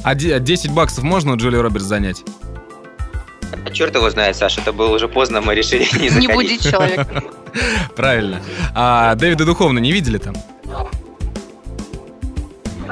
[0.04, 2.22] А 10 баксов можно у Джулии Робертс занять?
[3.66, 6.28] А черт его знает, Саша, это было уже поздно, мы решили не заходить.
[6.28, 7.08] Не будет человек.
[7.96, 8.40] Правильно.
[8.72, 10.36] А Дэвида Духовна не видели там?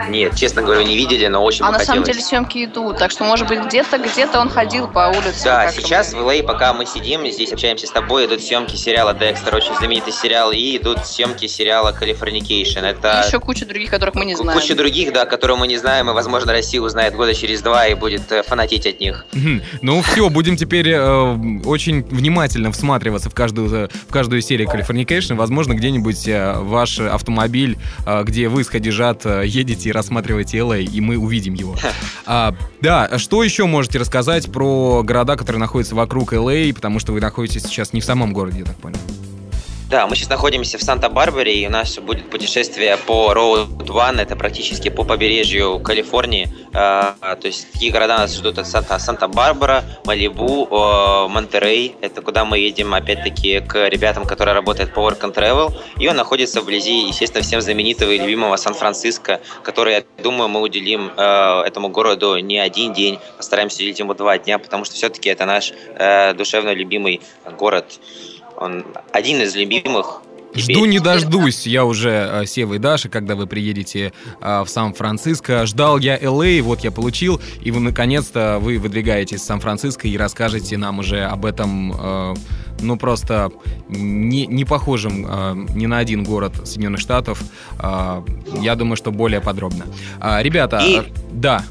[0.08, 3.24] Нет, честно говоря, не видели, но очень А на самом деле съемки идут, так что,
[3.24, 5.44] может быть, где-то где-то он ходил по улице.
[5.44, 9.54] Да, сейчас в LA, пока мы сидим здесь, общаемся с тобой, идут съемки сериала Декстер,
[9.54, 12.84] очень знаменитый сериал, и идут съемки сериала Californication.
[12.84, 13.22] Это...
[13.22, 14.58] И еще куча других, которых мы не знаем.
[14.58, 17.94] Куча других, да, которые мы не знаем, и, возможно, Россия узнает года через два и
[17.94, 19.26] будет э, фанатеть от них.
[19.82, 25.34] Ну все, будем теперь э, очень внимательно всматриваться в каждую, в каждую серию Californication.
[25.36, 30.82] Возможно, где-нибудь э, ваш автомобиль, э, где вы с Хадижат э, едете и рассматривайте LA,
[30.82, 31.76] и мы увидим его.
[32.30, 37.20] А, да, что еще можете рассказать про города, которые находятся вокруг LA, потому что вы
[37.20, 38.98] находитесь сейчас не в самом городе, я так понял.
[39.88, 44.36] Да, мы сейчас находимся в Санта-Барбаре, и у нас будет путешествие по Road One, это
[44.36, 46.52] практически по побережью Калифорнии.
[46.74, 50.68] А, то есть такие города нас ждут от Санта- Санта-Барбара, Малибу,
[51.30, 51.96] Монтерей.
[52.02, 55.74] Это куда мы едем, опять-таки, к ребятам, которые работают по Work and Travel.
[55.98, 61.12] И он находится вблизи, естественно, всем знаменитого и любимого Сан-Франциско, который, я думаю, мы уделим
[61.16, 65.46] э, этому городу не один день, постараемся уделить ему два дня, потому что все-таки это
[65.46, 67.22] наш э, душевно любимый
[67.58, 67.98] город.
[68.60, 70.22] Он один из любимых
[70.54, 75.66] Жду не дождусь я уже э, Сева и Даши, когда вы приедете э, в Сан-Франциско.
[75.66, 80.76] Ждал я LA, вот я получил, и вы наконец-то вы выдвигаетесь в Сан-Франциско и расскажете
[80.76, 82.34] нам уже об этом, э,
[82.80, 83.50] ну просто
[83.88, 87.42] не, не похожем ни на один город Соединенных Штатов.
[87.80, 89.84] Я думаю, что более подробно.
[90.20, 91.02] Ребята, и...
[91.32, 91.64] да.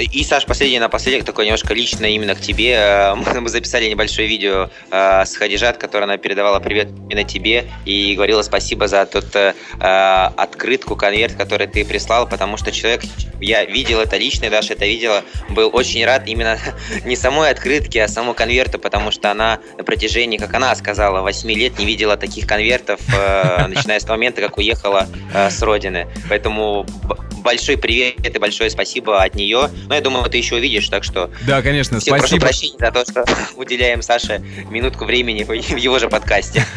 [0.00, 2.74] И, Саш, последний напоследок, такое немножко личное именно к тебе.
[2.74, 8.14] Э, мы записали небольшое видео э, с Хадижат, которая она передавала привет именно тебе и
[8.14, 13.02] говорила спасибо за тот э, открытку, конверт, который ты прислал, потому что человек,
[13.40, 16.58] я видел это лично, и Даша это видела, был очень рад именно
[17.04, 21.50] не самой открытке, а самому конверту, потому что она на протяжении, как она сказала, 8
[21.50, 23.00] лет не видела таких конвертов,
[23.68, 26.06] начиная с момента, как уехала с родины.
[26.28, 26.86] Поэтому
[27.48, 29.70] большой привет и большое спасибо от нее.
[29.88, 31.30] Но я думаю, ты еще увидишь, так что...
[31.46, 32.18] Да, конечно, спасибо.
[32.18, 33.24] прошу прощения за то, что
[33.56, 36.64] уделяем Саше минутку времени в его же подкасте.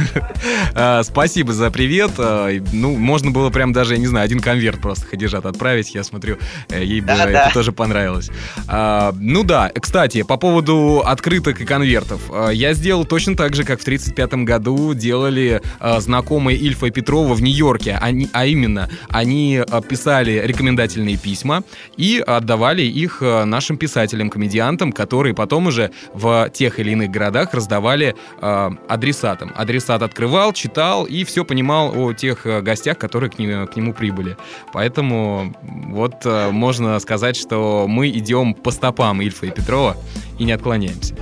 [0.73, 2.11] А, спасибо за привет.
[2.17, 5.93] А, ну, можно было прям даже, я не знаю, один конверт просто Хадижат отправить.
[5.93, 6.37] Я смотрю,
[6.69, 8.29] э, ей было это тоже понравилось.
[8.67, 12.21] А, ну да, кстати, по поводу открыток и конвертов.
[12.51, 15.61] Я сделал точно так же, как в 1935 году делали
[15.99, 17.97] знакомые Ильфа и Петрова в Нью-Йорке.
[18.01, 21.63] Они, а именно, они писали рекомендательные письма
[21.97, 27.53] и отдавали их э, нашим писателям, комедиантам, которые потом уже в тех или иных городах
[27.53, 29.51] раздавали э, адресатам.
[29.55, 33.93] Адресат открывал, читал и все понимал о тех э, гостях, которые к, не, к нему
[33.93, 34.37] прибыли.
[34.73, 39.97] Поэтому вот э, можно сказать, что мы идем по стопам Ильфа и Петрова
[40.39, 41.15] и не отклоняемся.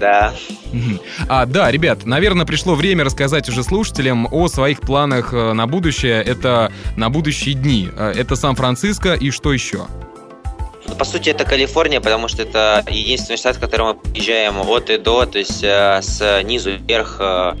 [0.00, 0.34] Да.
[1.28, 6.22] А, да, ребят, наверное, пришло время рассказать уже слушателям о своих планах э, на будущее.
[6.22, 7.88] Это на будущие дни.
[7.96, 9.86] Это Сан-Франциско и что еще?
[10.98, 14.98] По сути, это Калифорния, потому что это единственный штат, в который мы приезжаем от и
[14.98, 17.16] до, то есть э, с низу вверх.
[17.20, 17.54] Э,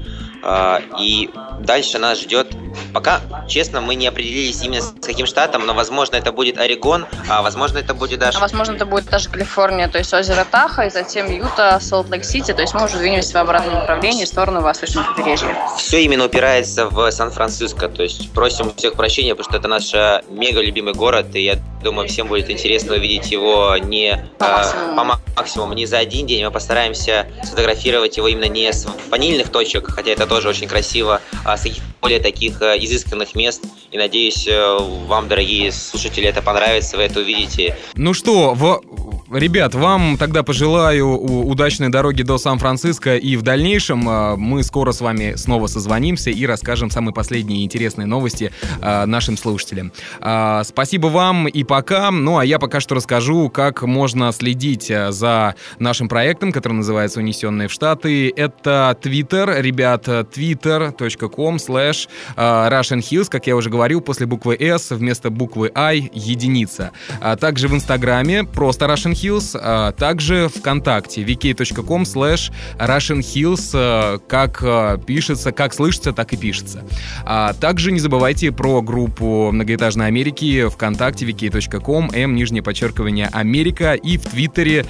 [0.98, 1.30] и
[1.60, 2.54] дальше нас ждет
[2.92, 7.42] Пока, честно, мы не определились именно с каким штатом, но, возможно, это будет Орегон, а
[7.42, 8.38] возможно, это будет даже...
[8.38, 12.62] А возможно, это будет даже Калифорния, то есть озеро Таха, и затем Юта, Солт-Лейк-Сити, то
[12.62, 15.56] есть мы уже двинемся в обратном направлении, в сторону восточного побережья.
[15.76, 20.22] Все именно упирается в Сан-Франциско, то есть просим всех прощения, потому что это наш э,
[20.28, 24.92] мега любимый город, и я думаю, всем будет интересно увидеть его не по максимуму.
[24.92, 25.04] Э, по
[25.36, 30.12] максимуму, не за один день, мы постараемся сфотографировать его именно не с ванильных точек, хотя
[30.12, 31.64] это тоже очень красиво, а с
[32.00, 33.62] более таких э, изысканных мест.
[33.92, 37.76] И надеюсь, э, вам, дорогие слушатели, это понравится, вы это увидите.
[37.94, 44.36] Ну что, в Ребят, вам тогда пожелаю удачной дороги до Сан-Франциско и в дальнейшем а,
[44.36, 48.52] мы скоро с вами снова созвонимся и расскажем самые последние интересные новости
[48.82, 49.92] а, нашим слушателям.
[50.20, 52.10] А, спасибо вам и пока.
[52.10, 57.68] Ну а я пока что расскажу, как можно следить за нашим проектом, который называется «Унесенные
[57.68, 58.30] в Штаты».
[58.36, 65.30] Это Twitter, ребят, twitter.com slash Russian Hills, как я уже говорил, после буквы S вместо
[65.30, 66.92] буквы I единица.
[67.40, 74.18] Также в Инстаграме просто Russian Hills Hills, а также ВКонтакте vk.com slash Russian Hills, а,
[74.18, 76.84] как а, пишется, как слышится, так и пишется.
[77.24, 84.18] А также не забывайте про группу Многоэтажной Америки ВКонтакте vk.com, m, нижнее подчеркивание, Америка, и
[84.18, 84.86] в Твиттере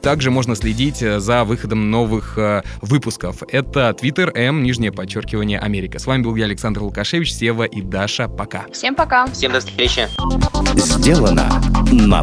[0.00, 2.38] также можно следить за выходом новых
[2.80, 3.42] выпусков.
[3.48, 5.98] Это Твиттер, m, нижнее подчеркивание, Америка.
[5.98, 8.28] С вами был я, Александр Лукашевич, Сева и Даша.
[8.28, 8.64] Пока.
[8.72, 9.26] Всем пока.
[9.28, 10.08] Всем до встречи.
[10.76, 11.48] Сделано
[11.90, 12.22] на